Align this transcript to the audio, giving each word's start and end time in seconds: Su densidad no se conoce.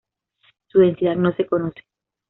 Su 0.65 0.79
densidad 0.79 1.15
no 1.15 1.31
se 1.35 1.45
conoce. 1.45 1.81